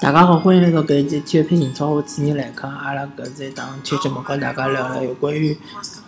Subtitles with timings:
[0.00, 2.66] 大家好，欢迎来到搿一期体育配英超，我主持人来客。
[2.66, 5.54] 阿拉搿是一档体育节目，跟大家聊聊有关于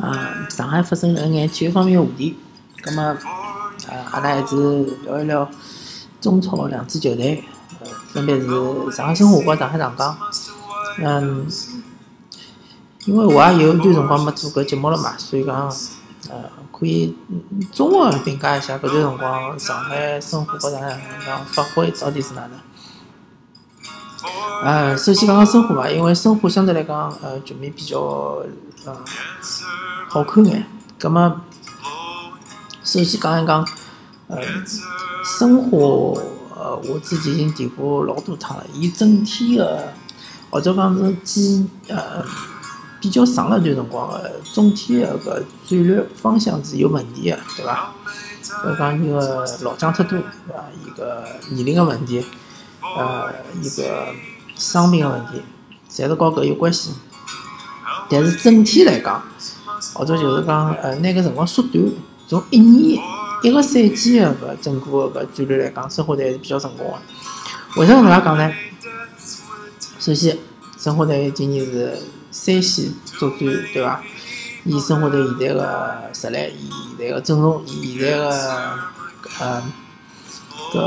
[0.00, 2.38] 啊上海发生的一眼体育方面的话题。
[2.80, 3.18] 葛末啊，
[4.10, 5.46] 阿拉还是聊一聊
[6.22, 7.44] 中超两支球队，
[8.08, 8.46] 分别是
[8.92, 10.16] 上海申花和上海上港。
[10.98, 11.46] 嗯，
[13.04, 15.70] 因为我也有一段辰光没做搿节目了嘛，所以讲
[16.30, 17.14] 呃可以
[17.70, 22.52] 综合评价一下搿段辰光上海申花和上海上港发挥到底是哪能。
[24.64, 27.98] 呃，首先讲讲申花吧，因为申花相对来讲，呃，局面比较
[28.84, 28.96] 呃
[30.08, 30.64] 好看眼。
[30.98, 31.40] 葛么，
[32.84, 33.66] 首先讲一讲，
[34.28, 34.38] 呃，
[35.38, 35.78] 申花，
[36.56, 39.92] 呃，我之前已经提过老多趟了，伊整体的
[40.50, 42.24] 或者讲是几呃
[43.00, 47.92] 比较长了段辰光的总体的搿战略方向是有问题的，对伐？
[48.64, 50.64] 要讲伊个老将太多，对伐？
[50.84, 52.24] 伊个年龄个问题，
[52.82, 54.06] 呃，一个。
[54.54, 55.42] 伤病个问题，
[55.90, 56.92] 侪是和搿有关系。
[58.08, 59.20] 但是整体来讲，
[59.94, 61.82] 或者就是讲，呃，拿搿辰光缩短，
[62.28, 63.02] 从一年
[63.42, 67.80] 一个赛季个搿整个搿战略来讲，申花队还是比较成功个。
[67.80, 68.52] 为啥搿能介讲呢？
[69.98, 70.38] 首先，
[70.78, 71.98] 申花队今年是
[72.30, 73.38] 三线作战，
[73.72, 74.00] 对伐？
[74.64, 78.30] 以申花队现在个实力，以现在个阵容，以现在个
[79.40, 79.62] 呃
[80.72, 80.78] 搿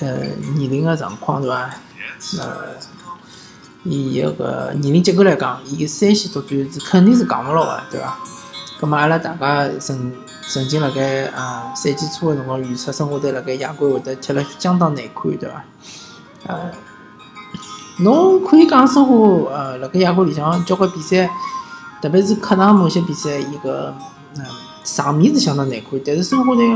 [0.00, 0.12] 呃
[0.54, 1.70] 年龄个状况，对伐？
[2.38, 2.76] 呃。
[3.88, 8.18] 以一个年龄结构来讲，伊三线作战是肯定是扛勿牢个，对伐？
[8.80, 10.12] 葛末阿拉大家曾
[10.48, 15.64] 曾经辣盖啊赛季初个辰光预测申花队辣盖亚冠会得踢了相当难看，对伐？
[16.48, 16.72] 呃，
[18.00, 19.14] 侬可以讲申花
[19.52, 21.30] 呃辣盖亚冠里向交关比赛，
[22.02, 23.94] 特别是客场某些比赛，伊个
[24.36, 24.44] 嗯
[24.86, 26.70] 场面是相当难看，但是申花队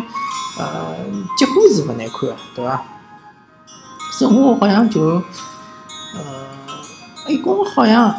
[0.58, 0.97] 呃
[1.39, 2.83] 结果是勿难看个，对伐？
[4.19, 5.22] 申花好像就。
[6.12, 6.50] 呃
[7.29, 8.12] 一共好像，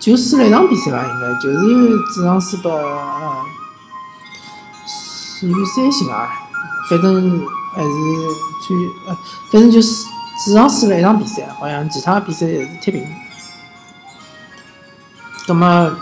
[0.00, 2.72] 就输了一场比赛吧，应该就是主场输拨
[5.38, 6.28] 属于三星啊，
[6.90, 7.88] 反正还是
[8.66, 8.76] 参，
[9.06, 9.16] 呃，
[9.52, 10.04] 反正就是
[10.44, 13.06] 主场输了一场比赛，好像其他比赛也是踢平。
[15.46, 15.96] 那么，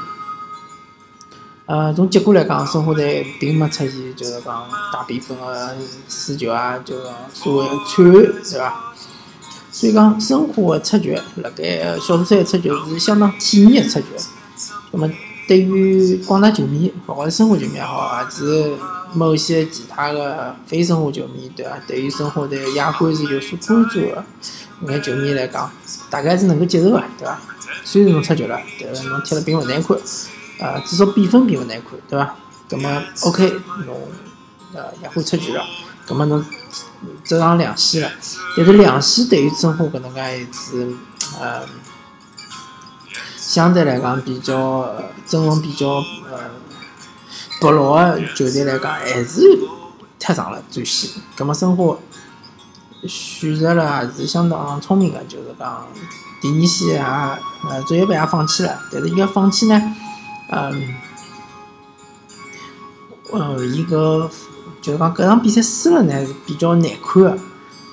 [1.71, 5.77] 呃，从结果来讲，申花队并没出现就是讲大比分的
[6.09, 8.13] 输球啊，就是所谓惨案，
[8.51, 8.93] 对吧？
[9.71, 14.07] 所以讲，申花的出局，辣盖小组赛出局是相当体面的出局。
[14.91, 15.09] 那么，
[15.47, 18.73] 对于广大球迷，勿管是申花球迷也好，还是
[19.15, 21.79] 某些其他的非申花球迷，对伐？
[21.87, 24.25] 对于申花队亚冠是有所关注的，
[24.89, 25.71] 眼球迷来讲，
[26.11, 27.39] 大概是能够接受的，对伐？
[27.85, 29.97] 虽然侬出局了，但是侬踢得并勿难看，
[30.61, 32.35] 啊，至少比分并勿难看，对伐？
[32.69, 33.97] 那么，OK，侬
[34.75, 35.65] 呃也会出局了。
[36.07, 36.45] 葛么侬
[37.25, 38.11] 走上两线了，
[38.57, 40.95] 但是两线对于申花搿能介一支，
[41.41, 41.63] 呃，
[43.37, 44.95] 相对来讲比较
[45.27, 45.87] 阵容比较
[46.31, 46.51] 呃
[47.61, 49.41] 薄弱的球队来讲，还是
[50.19, 51.11] 太长了最线。
[51.37, 51.97] 葛么申花
[53.07, 55.87] 选择了还是相当聪明的，就是讲
[56.41, 59.97] 第二线也呃作业杯也放弃了，但是伊个放弃呢，
[60.51, 60.95] 嗯，
[63.33, 64.31] 呃伊个。
[64.83, 67.39] 就是讲搿场比赛输了呢是比较难看个，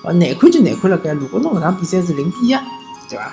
[0.04, 1.12] 呃难看就难看了该。
[1.12, 2.56] 如果侬搿场比赛是零比一，
[3.10, 3.30] 对伐？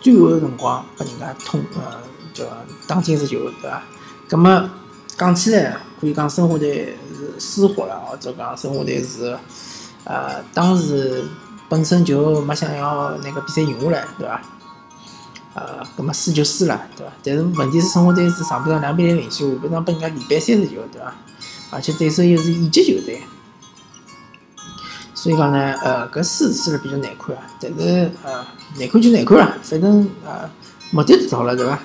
[0.00, 2.00] 最后个辰光拨人家通呃
[2.32, 2.46] 叫
[2.86, 3.82] 打进一球，对伐？
[4.30, 4.70] 葛末
[5.18, 9.36] 讲起来可以讲申花队是输火了，或者讲申花队是
[10.04, 11.22] 呃当时
[11.68, 14.40] 本身就没想要拿个比赛赢下来，对伐？
[15.54, 17.12] 呃，葛末输就输了，对伐？
[17.24, 21.14] 但是问题是申花队是上半场两比零领先，下半场拨人家连扳三十球，对伐？
[21.70, 23.22] 而且对手又是乙级球队，
[25.14, 27.42] 所以讲呢，呃，搿输输了比较难看啊。
[27.60, 28.44] 但是呃，
[28.78, 30.48] 难看就难看了，反正呃，
[30.90, 31.78] 目的达到了，对伐？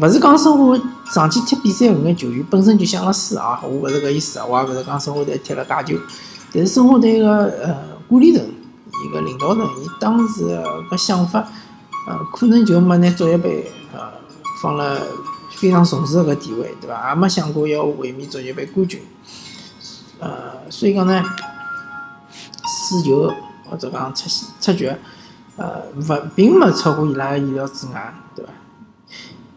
[0.00, 0.76] 勿是讲申花
[1.12, 6.00] 上去踢比赛搿眼球员本身就想了输啊，我勿是搿意思啊，我也勿是讲申花队踢了介久。
[6.52, 7.76] 但是申花队个呃
[8.08, 10.44] 管理层，伊个领导层，伊当时
[10.90, 11.48] 个想法，
[12.06, 14.00] 呃，可能就没拿足协杯呃
[14.62, 15.00] 放了。
[15.56, 17.10] 非常重视个地位，对伐？
[17.10, 19.00] 也没想过要卫冕足协杯冠军，
[20.18, 21.24] 呃，所以讲呢，
[22.66, 23.32] 输球
[23.70, 24.28] 或者讲出
[24.60, 24.92] 出局，
[25.56, 28.50] 呃，勿并没超过伊拉个意料之外，对伐？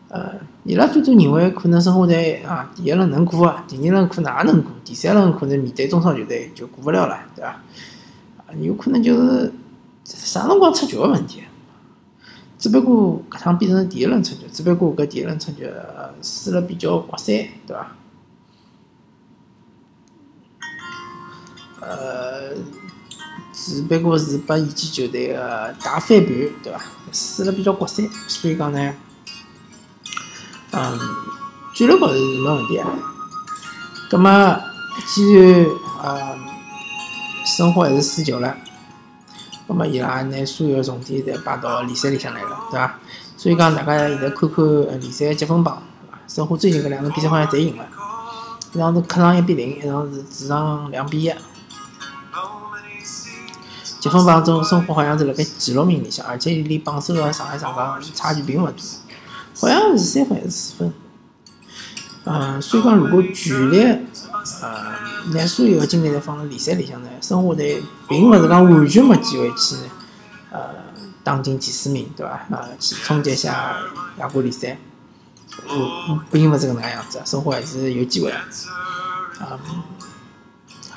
[0.09, 7.59] 呃，伊拉最多认为可能申花队啊，第一轮能过啊，第二轮可能也能过，第三轮可能面对中超球队就过不了了，对伐？
[8.61, 9.51] 有可能就是
[10.05, 11.41] 啥辰光出局个问题。
[12.57, 15.69] 只不过搿趟变成第一轮出局，只不过搿第一轮出局
[16.21, 17.35] 输了比较刮三，
[17.67, 17.91] 对伐？
[21.79, 22.55] 呃，
[23.53, 26.27] 只不过是拨意见球队个大翻盘，
[26.63, 26.81] 对伐？
[27.11, 28.93] 输了比较国三，所以讲呢，
[30.71, 30.99] 嗯，
[31.73, 32.89] 俱乐部是没问题啊。
[34.09, 34.59] 葛么，
[35.05, 35.65] 既然
[36.01, 36.37] 呃，
[37.45, 38.57] 申花还是输球了，
[39.67, 42.99] 葛么伊拉拿所有重点侪摆到联赛里向来了，对伐？
[43.35, 45.83] 所以讲，大家现在看看联赛积分榜，
[46.27, 47.85] 申花最近搿两场比赛好像侪赢了，
[48.73, 51.33] 一场是客场一比零，一场是主场两比一。
[53.99, 58.73] 积分榜中，申花好像是辣盖前六名里向，而且离榜首个上海上港差距并勿大，
[59.59, 60.93] 好像是三分还是四分。
[62.25, 63.81] 嗯，所以讲，如果全力
[64.61, 64.86] 呃
[65.33, 69.75] 拿所有的精力侪放辣联赛里向呢，申花队并勿是讲完全没机会去
[70.51, 70.59] 呃
[71.23, 72.45] 打进前四名，对伐？
[72.51, 73.77] 呃，去冲击一下
[74.19, 74.77] 亚冠联赛，
[75.69, 78.47] 嗯，并勿是搿能介样子，申花还是有机会啊。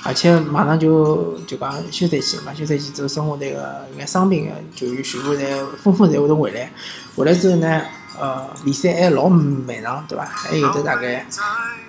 [0.02, 6.72] 而且马上就就讲休赛期了嘛，休赛期之后，申花队个眼伤病个球员全部侪纷纷侪会得回来。
[7.14, 7.82] 回来之后呢，
[8.18, 10.24] 呃，联赛还老漫长，对伐？
[10.24, 11.26] 还有得大概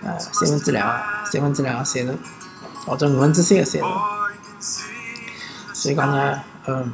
[0.04, 2.18] 呃三分之两、三分之两个赛程，
[2.86, 3.90] 或者五分之三个赛程。
[5.74, 6.94] 所以讲呢，嗯，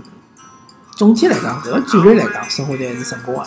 [0.95, 3.45] 总体来讲，搿个战略来讲，申花队还是成功个。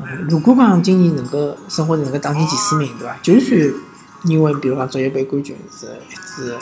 [0.00, 3.16] 嗯，如果讲今年能够申花队能够打进前四名，对伐？
[3.22, 3.58] 就算
[4.24, 6.56] 因为比如讲足协杯冠军是一支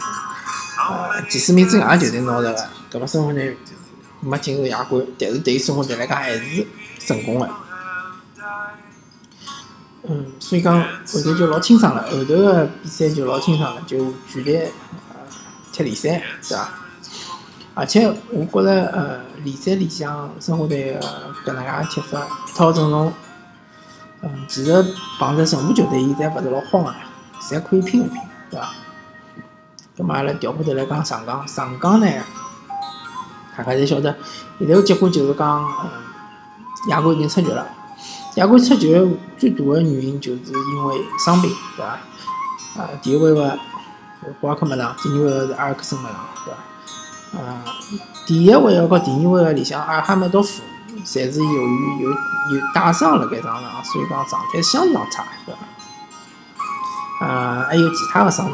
[0.79, 3.59] 呃前四名之外球队拿着个，搿么申花队
[4.21, 6.67] 没进入亚冠，但是对于申花队来讲还是
[7.01, 7.51] 成功个。
[10.05, 15.17] 嗯，所以讲后头就老清爽了，后头个比赛就老清爽了，就全力呃
[15.73, 16.69] 踢联赛，对伐？
[17.75, 21.01] 而且我觉着呃联赛里向申花队个
[21.45, 23.13] 搿能介踢法一套阵容，
[24.23, 24.85] 嗯，其实
[25.19, 26.95] 碰着任何球队现在勿是老慌个。
[27.41, 28.71] 侪可以拼一拼，对伐？
[29.97, 32.07] 咁么阿拉调过头来讲上港，上港呢，
[33.57, 34.17] 大家侪晓得，
[34.59, 35.91] 现在个结果就是讲，嗯，
[36.91, 37.67] 亚冠已经出局了。
[38.39, 41.99] 亚冠出局最大的原因就是因为伤病，对伐？
[42.81, 43.59] 啊，第一回合
[44.41, 47.41] 博尔克没上，第二位是阿尔克森没上，对伐？
[47.43, 47.65] 啊，
[48.25, 50.63] 第一位和第二回合里向，阿哈梅多夫
[51.05, 55.53] 侪是由于有有带伤辣盖场上，所以讲状态相当差，对
[57.19, 57.27] 伐？
[57.27, 58.49] 啊，还有其他的伤，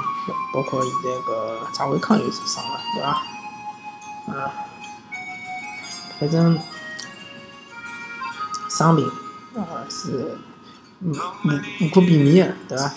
[0.54, 3.22] 包括现在个张伟康又受伤了，对吧？
[4.28, 4.48] 啊，
[6.18, 6.58] 反正
[8.70, 9.06] 伤病
[9.56, 10.36] 啊是
[11.00, 12.94] 无无无可避免的，对吧？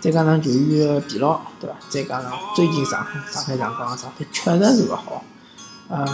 [0.00, 1.76] 再加上球员的疲劳，对吧？
[1.88, 5.24] 再加上最近上上海上港状态确实是勿好，
[5.88, 6.06] 嗯，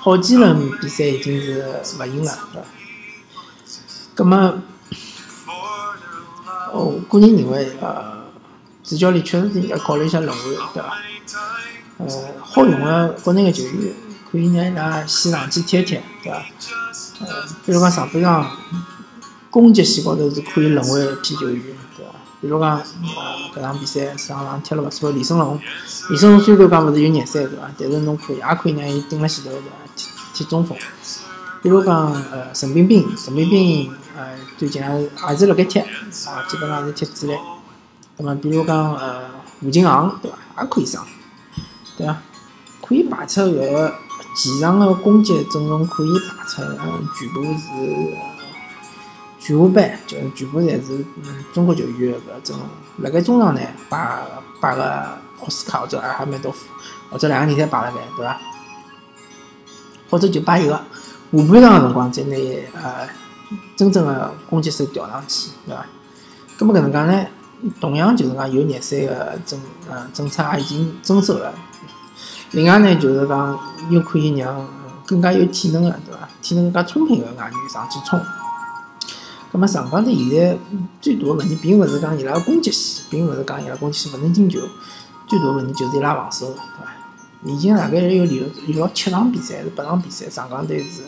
[0.00, 2.68] 好几轮比赛已经是勿赢了，对吧？
[4.16, 4.62] 那么。
[6.72, 8.26] 我个人认为，呃，
[8.82, 10.98] 主教练确实是应该考虑一下轮换，对伐？
[11.98, 12.06] 呃，
[12.42, 13.94] 好用的国内的球员，
[14.30, 16.44] 可以让伊拉先上去踢一踢，对伐？
[17.20, 18.50] 呃，比如讲上半场
[19.50, 21.62] 攻击线高头是可以轮换一批球员，
[21.96, 22.12] 对伐？
[22.40, 22.82] 比如讲，
[23.54, 25.58] 搿场比赛上场踢了勿错，李胜龙，
[26.10, 27.70] 李胜龙虽然讲勿是有廿三，对伐？
[27.78, 29.66] 但是侬可以，也可以让伊顶辣前头，对伐？
[29.96, 30.76] 踢踢中锋。
[31.62, 33.90] 比如讲，呃，陈彬彬，陈彬彬。
[34.16, 37.34] 呃，最近也也是辣盖踢，啊，基本上是踢主力。
[38.16, 39.24] 那么，比如讲，呃，
[39.60, 40.62] 吴金航，对伐？
[40.62, 41.06] 也可以上，
[41.98, 42.16] 对伐？
[42.80, 43.94] 可以排出搿个
[44.34, 48.16] 前场个攻击阵容，可以排出，嗯，全部是
[49.38, 52.66] 全华班，就是全部侪是嗯中国球员个搿阵容。
[52.98, 54.22] 辣盖中场呢，摆
[54.60, 56.54] 摆个奥斯卡或者阿哈梅多，
[57.10, 58.40] 或者两个人侪摆辣盖，对伐？
[60.08, 60.82] 或者就摆一个下
[61.30, 62.36] 半场个辰光再拿
[62.82, 63.08] 呃。
[63.76, 65.86] 真正的攻击手调上去，对伐？
[66.58, 67.26] 咁么搿能介呢？
[67.80, 71.54] 同样就是讲有热身个政呃政策也已经遵守了。
[72.50, 73.58] 另外呢，就是讲
[73.88, 74.66] 又可以让
[75.06, 76.28] 更加有体能个，对伐？
[76.42, 78.20] 体能更加充沛个外援上去冲。
[79.52, 80.58] 咁么上港队现在
[81.00, 84.60] 最大个问题，并勿是讲伊拉个攻击线，并勿是讲伊拉攻击线勿能进球，
[85.26, 86.92] 最大个问题就是伊拉防守，对伐？
[87.44, 91.02] 已经大概有连了连了七场比赛，还是八场比赛，上港队是。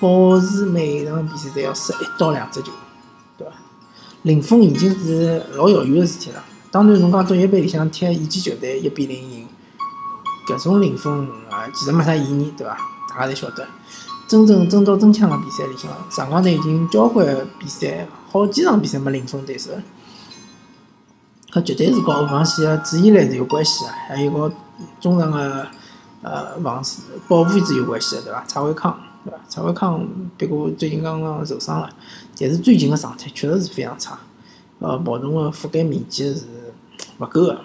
[0.00, 2.72] 保持每场比赛都要失一到两只球，
[3.36, 3.52] 对伐？
[4.22, 6.42] 零封已经是老遥远个事体了。
[6.70, 9.46] 当然，侬讲足协杯里向踢一级球队一比零赢，
[10.48, 12.78] 搿种零封啊，其实没啥意义，对伐？
[13.10, 13.66] 大家侪晓得。
[14.26, 17.26] 真正真刀真枪个比赛里向，上港队已经交关
[17.58, 19.72] 比赛，好几场比赛没零封对手，
[21.50, 24.52] 搿绝对是跟后防线个注意力是有关系个，还有个
[25.00, 25.66] 中场个
[26.22, 28.44] 呃防守保护是有关系个，对伐？
[28.46, 28.96] 蔡伟康。
[29.24, 29.38] 对伐？
[29.48, 30.06] 蔡伟康
[30.38, 31.90] 不过最近刚刚受伤了，
[32.38, 34.16] 但是最近的状态确实是非常差，
[34.78, 36.44] 呃，跑动的覆盖面积是
[37.18, 37.60] 勿够的。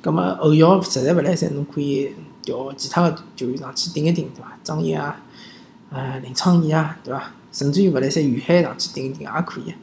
[0.00, 4.58] 葛么后腰实在勿来三，侬可以调其他个球员上去顶一顶，对伐？
[4.62, 5.20] 张毅啊，
[5.90, 7.32] 呃，林昌义啊，对伐？
[7.52, 9.74] 甚至于勿来三于海上去顶一顶也可以。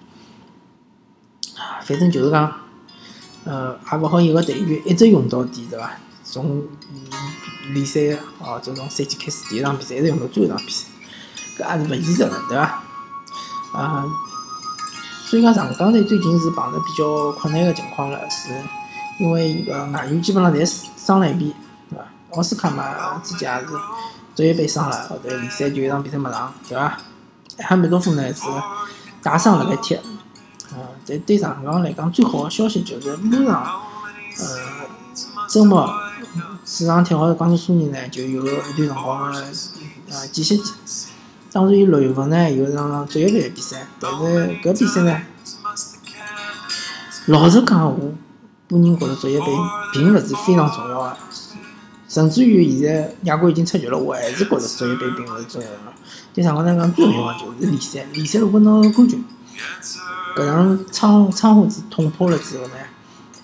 [1.57, 2.53] 啊，反正就是讲，
[3.45, 5.91] 呃，也勿好一个队员一直用到底，对伐？
[6.23, 6.63] 从
[7.73, 8.01] 联赛
[8.39, 10.87] 哦，就从赛季开始第一场比赛一直用到最后一场比赛，
[11.57, 12.83] 搿也是勿现实个，对伐？
[13.73, 14.05] 啊，
[15.25, 18.49] 所以讲上港队最近是碰着比较困难个情况了，是
[19.19, 21.53] 因为伊个外援基本上侪伤了一遍，
[21.89, 22.05] 对伐？
[22.31, 23.73] 奥斯卡嘛，之前也是
[24.33, 26.97] 职业杯伤了，后头联赛就一场比赛没上，对伐？
[27.57, 28.43] 哈梅多夫呢是
[29.21, 29.95] 带伤辣盖踢，
[30.71, 33.81] 呃，但对上港来讲最好个消息就是马上，
[34.39, 34.45] 呃，
[35.49, 35.93] 周末
[36.63, 39.33] 主场踢好江苏苏宁呢就有一段辰光
[40.09, 40.73] 呃间歇期。
[41.51, 45.21] 当然，伊六月份呢有一场职业杯个比赛，但是搿比赛呢，
[47.25, 48.13] 老实讲，我
[48.71, 49.45] 本人觉着职业杯
[49.91, 51.17] 并勿是非常重要个，
[52.07, 55.75] 甚至于现在亚冠已经出局了，我还是觉得职业杯并勿是重要个。
[56.35, 59.25] 对上港来讲，最重要个就是联赛，联赛如果拿到冠军，
[60.37, 62.73] 搿场窗窗户纸捅破了之后呢，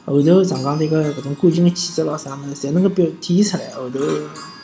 [0.05, 3.71] 后头上港队个搿种冠军个气质咾啥物事，侪能够表体现出来。
[3.73, 3.99] 后头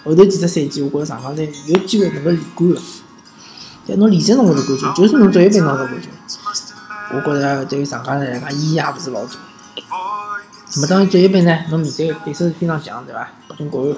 [0.03, 2.81] 后头几只赛季，我觉着上港队有机会能够连冠了。
[3.87, 6.11] 但侬联赛拿勿到冠军，就算侬职业杯拿到冠军，
[7.15, 9.31] 我觉着对于上港来讲意义也勿是老大。
[10.75, 13.27] 那么当然职业杯呢，侬面对个对手是非常强，对伐？
[13.49, 13.95] 北京国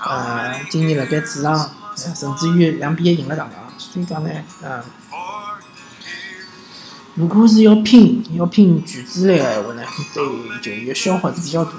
[0.00, 1.70] 安，呃，今年辣盖主场。
[1.98, 4.30] 甚至于两比一赢了上港，所以讲呢，
[4.62, 4.80] 嗯，
[7.16, 9.82] 如果是要拼要拼全主力个闲话呢，
[10.14, 11.72] 对球员消耗是比较大。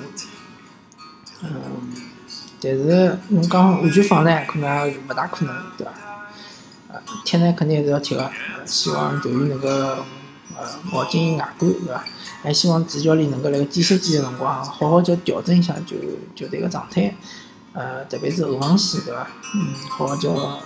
[1.43, 1.49] 嗯，
[2.59, 5.93] 但是侬讲完全放呢，可能勿大可能，对伐？
[6.91, 8.29] 呃，踢呢肯定还是要踢个，
[8.65, 9.69] 希望球员能够
[10.59, 12.03] 呃跑进外观，对伐？
[12.43, 15.95] 还希望主教练能够辣盖间歇期个辰光，好好叫调整一下球
[16.35, 17.15] 球队个状态。
[17.73, 19.27] 呃，特别是后防线，对伐？
[19.55, 20.59] 嗯，好好叫呃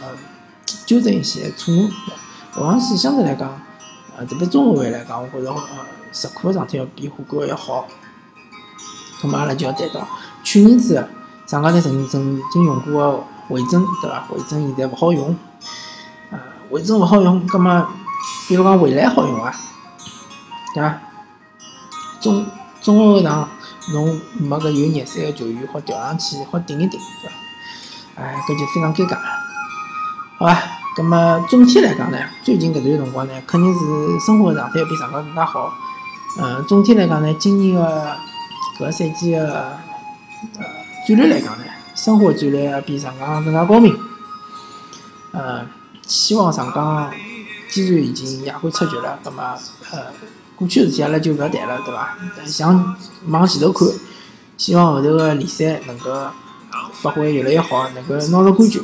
[0.85, 1.89] 纠正一些错误。
[2.51, 3.59] 后防线相对来讲，
[4.17, 7.87] 呃，特别中后卫来讲，我觉着呃，石库个状态要比火锅要好。
[9.21, 10.07] 咁么阿拉就要谈到
[10.43, 11.07] 去年子
[11.45, 14.27] 上港队曾曾经用过个维珍，对伐？
[14.31, 15.35] 维珍现在勿好用，
[16.31, 17.87] 呃，维珍勿好用，咁么
[18.47, 19.53] 比如讲未来好用啊，
[20.73, 20.99] 对伐？
[22.21, 22.45] 中
[22.81, 23.47] 中后场。
[23.91, 27.35] 侬没个有热身个球员好调上去，好顶一顶，对伐？
[28.15, 29.21] 哎，搿就非常尴尬了，
[30.37, 30.63] 好伐？
[30.95, 35.73] 葛末总体来讲呢，最近搿段辰光呢，肯定是生活状态要比上港更加好。
[36.39, 38.15] 嗯，总体来讲呢，今年个
[38.79, 39.73] 搿赛季个
[40.59, 40.65] 呃
[41.05, 43.93] 战略来讲呢，生活战略要比上港更加高明。
[45.33, 45.67] 嗯，
[46.07, 47.11] 希望上港
[47.69, 49.43] 既然已经亚冠出局了，葛末
[49.91, 50.05] 呃。
[50.63, 52.17] 过去事体阿拉就勿要谈了，对伐？
[52.45, 52.95] 想
[53.27, 53.85] 往前头看，
[54.57, 56.09] 希望后头个联赛能够
[56.93, 58.81] 发挥越来越好，能够拿到冠军。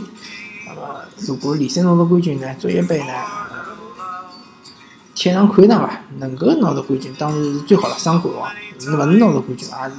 [0.67, 3.13] 那么，如果联赛拿到冠军呢，足协杯呢，
[5.15, 6.01] 踢场看一场伐？
[6.17, 8.51] 能够拿到冠军，当然是最好了，双冠王。
[8.81, 9.89] 勿能拿到冠军，也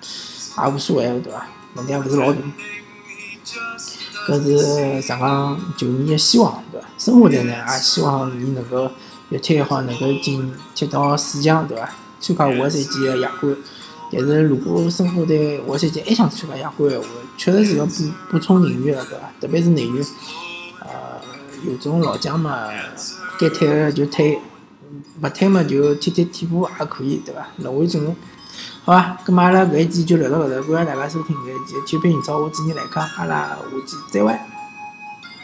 [0.00, 1.46] 是也无所谓，对伐？
[1.74, 2.38] 问题也勿是老大。
[4.28, 6.86] 搿是上港球迷个希望，对伐？
[6.96, 8.90] 生活队呢，也希望伊能够。
[9.32, 11.88] 越踢越好，能够进踢到四强，对伐？
[12.20, 13.56] 参加下个赛季个亚冠。
[14.12, 17.06] 但是如果申花队下个赛季还想参加亚冠个话，
[17.38, 17.92] 确实是要补
[18.30, 19.24] 补充人员了，对伐？
[19.40, 20.06] 特别是内援，
[20.80, 20.88] 呃，
[21.64, 22.68] 有种老将嘛，
[23.38, 24.38] 该退个就退，
[25.22, 27.46] 勿退嘛就踢踢替补也可以，对伐？
[27.56, 28.14] 轮回阵容，
[28.84, 29.16] 好伐？
[29.24, 34.51] 咁么阿拉搿一期就聊到搿头，感谢大家收听搿一期体育频道，我主持人来客，阿拉下期再会。